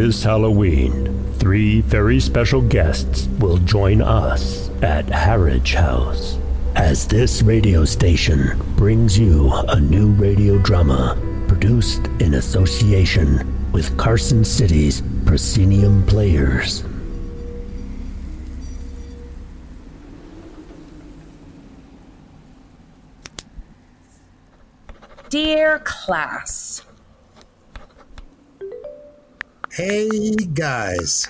[0.00, 6.38] This Halloween, three very special guests will join us at Harridge House
[6.74, 14.42] as this radio station brings you a new radio drama produced in association with Carson
[14.42, 16.82] City's Proscenium Players.
[25.28, 26.80] Dear class,
[29.72, 31.28] Hey, guys.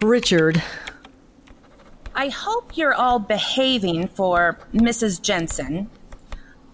[0.00, 0.62] Richard,
[2.14, 5.20] I hope you're all behaving for Mrs.
[5.20, 5.90] Jensen.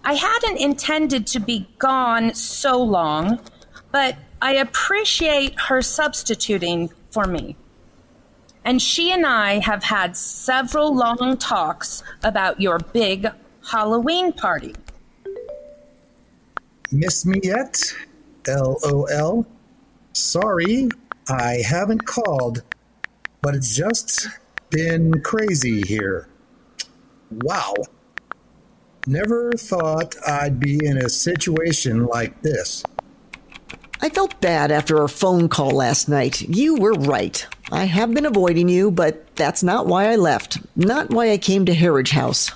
[0.05, 3.41] I hadn't intended to be gone so long,
[3.91, 7.57] but I appreciate her substituting for me.
[8.63, 13.27] And she and I have had several long talks about your big
[13.69, 14.75] Halloween party.
[16.89, 17.93] Miss me yet?
[18.47, 19.45] LOL.
[20.13, 20.89] Sorry,
[21.27, 22.61] I haven't called,
[23.41, 24.27] but it's just
[24.69, 26.27] been crazy here.
[27.31, 27.73] Wow.
[29.07, 32.83] Never thought I'd be in a situation like this.
[34.01, 36.41] I felt bad after our phone call last night.
[36.41, 37.45] You were right.
[37.71, 40.59] I have been avoiding you, but that's not why I left.
[40.75, 42.51] Not why I came to Harridge House.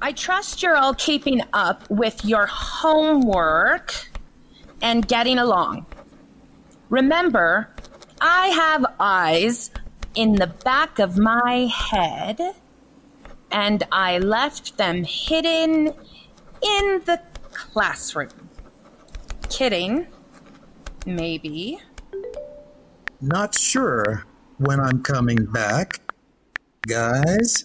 [0.00, 3.94] I trust you're all keeping up with your homework
[4.82, 5.86] and getting along.
[6.92, 7.70] Remember,
[8.20, 9.70] I have eyes
[10.14, 12.38] in the back of my head,
[13.50, 17.18] and I left them hidden in the
[17.54, 18.28] classroom.
[19.48, 20.06] Kidding.
[21.06, 21.80] Maybe.
[23.22, 24.26] Not sure
[24.58, 25.98] when I'm coming back,
[26.86, 27.64] guys.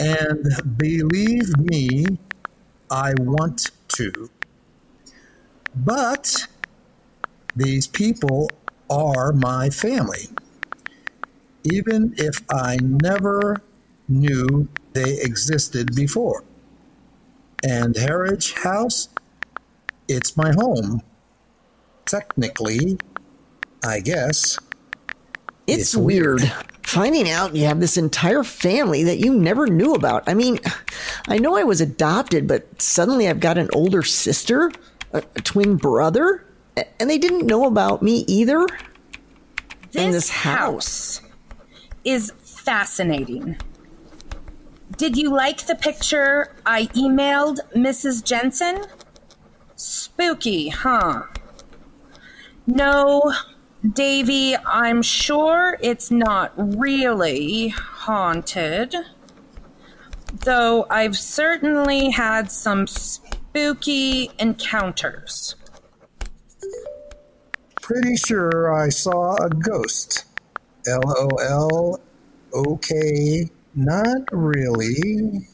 [0.00, 0.46] And
[0.78, 2.06] believe me,
[2.90, 4.30] I want to.
[5.76, 6.48] But
[7.56, 8.48] these people
[8.88, 10.28] are my family.
[11.64, 13.60] Even if I never
[14.08, 16.44] knew they existed before.
[17.62, 19.08] And Harridge House,
[20.08, 21.02] it's my home.
[22.06, 22.98] Technically,
[23.84, 24.58] I guess.
[25.66, 26.40] It's, It's weird.
[26.40, 26.52] weird.
[26.82, 30.28] Finding out you have this entire family that you never knew about.
[30.28, 30.58] I mean,
[31.28, 34.72] I know I was adopted, but suddenly I've got an older sister,
[35.12, 36.44] a, a twin brother,
[36.76, 38.66] and they didn't know about me either.
[39.92, 41.18] This, In this house.
[41.18, 41.28] house
[42.04, 43.56] is fascinating.
[44.96, 48.22] Did you like the picture I emailed Mrs.
[48.22, 48.84] Jensen?
[49.76, 51.22] Spooky, huh?
[52.66, 53.32] No,
[53.94, 58.94] Davy, I'm sure it's not really haunted.
[60.44, 65.56] Though I've certainly had some spooky encounters.
[67.80, 70.24] Pretty sure I saw a ghost.
[70.86, 72.00] LOL.
[72.54, 75.48] Okay, not really.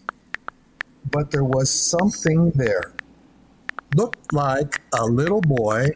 [1.11, 2.93] But there was something there.
[3.95, 5.91] Looked like a little boy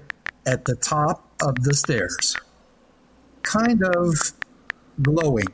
[0.46, 2.36] at the top of the stairs.
[3.42, 4.14] Kind of
[5.02, 5.48] glowing.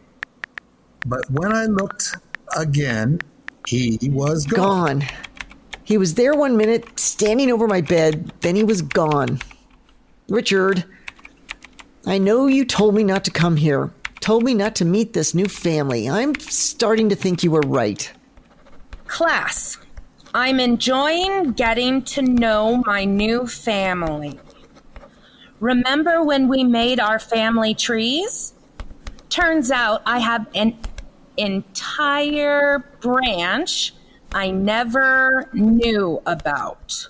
[1.06, 2.16] But when I looked
[2.56, 3.20] again,
[3.66, 5.00] he was gone.
[5.00, 5.08] Gone.
[5.86, 9.38] He was there one minute, standing over my bed, then he was gone.
[10.28, 10.84] Richard,
[12.04, 15.32] I know you told me not to come here, told me not to meet this
[15.32, 16.08] new family.
[16.08, 18.12] I'm starting to think you were right.
[19.06, 19.78] Class,
[20.34, 24.40] I'm enjoying getting to know my new family.
[25.60, 28.54] Remember when we made our family trees?
[29.28, 30.76] Turns out I have an
[31.36, 33.92] entire branch
[34.36, 37.08] I never knew about.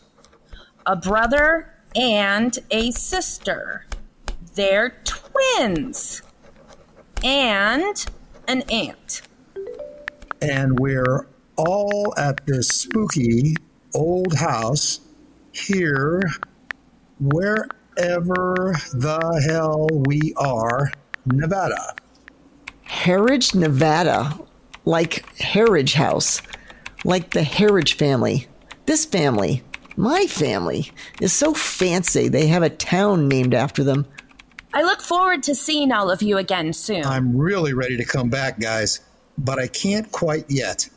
[0.86, 3.84] A brother and a sister.
[4.54, 6.22] They're twins.
[7.24, 8.06] And
[8.46, 9.22] an aunt.
[10.40, 11.26] and we're
[11.56, 13.56] all at this spooky
[13.94, 15.00] old house
[15.52, 16.22] here,
[17.18, 20.92] wherever the hell we are,
[21.24, 21.94] Nevada.
[22.86, 24.38] Harridge, Nevada,
[24.84, 26.42] like Harridge House,
[27.06, 28.48] like the Harridge family.
[28.86, 29.62] This family,
[29.96, 34.06] my family, is so fancy they have a town named after them.
[34.74, 37.04] I look forward to seeing all of you again soon.
[37.04, 39.00] I'm really ready to come back, guys,
[39.38, 40.88] but I can't quite yet.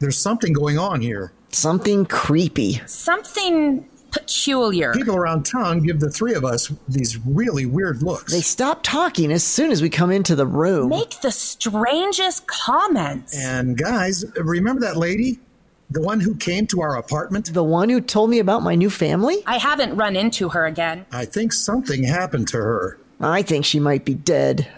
[0.00, 1.32] There's something going on here.
[1.50, 2.80] Something creepy.
[2.86, 4.94] Something peculiar.
[4.94, 8.32] People around town give the three of us these really weird looks.
[8.32, 10.88] They stop talking as soon as we come into the room.
[10.88, 13.36] Make the strangest comments.
[13.36, 15.40] and guys, remember that lady?
[15.90, 17.52] The one who came to our apartment?
[17.54, 19.42] The one who told me about my new family?
[19.46, 21.06] I haven't run into her again.
[21.12, 22.98] I think something happened to her.
[23.20, 24.68] I think she might be dead.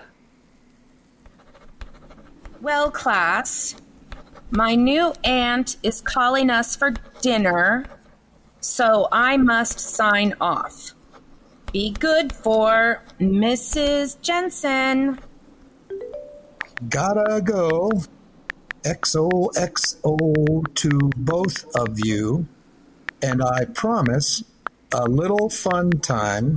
[2.60, 3.74] Well, class,
[4.50, 6.92] my new aunt is calling us for
[7.22, 7.86] dinner,
[8.60, 10.92] so I must sign off.
[11.72, 14.20] Be good for Mrs.
[14.20, 15.18] Jensen.
[16.88, 17.90] Gotta go.
[18.84, 22.46] XOXO to both of you,
[23.22, 24.42] and I promise
[24.92, 26.56] a little fun time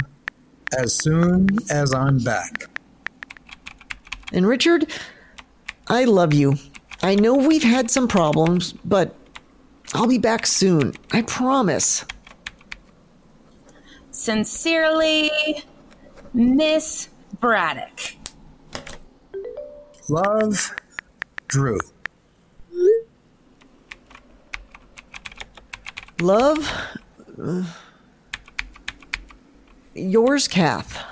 [0.77, 2.69] as soon as I'm back.
[4.31, 4.89] And Richard,
[5.87, 6.55] I love you.
[7.01, 9.15] I know we've had some problems, but
[9.93, 10.93] I'll be back soon.
[11.11, 12.05] I promise.
[14.11, 15.31] Sincerely,
[16.33, 17.09] Miss
[17.39, 18.15] Braddock.
[20.09, 20.73] Love,
[21.47, 21.77] Drew.
[26.21, 26.71] Love,
[29.93, 31.03] yours, Cath.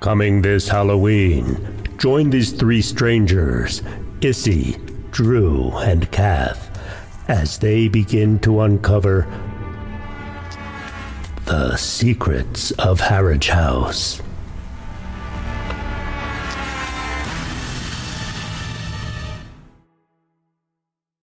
[0.00, 1.56] Coming this Halloween,
[1.96, 3.82] join these three strangers,
[4.20, 4.76] Issy,
[5.12, 6.78] Drew, and Cath,
[7.28, 9.26] as they begin to uncover
[11.44, 14.20] the secrets of Harridge House.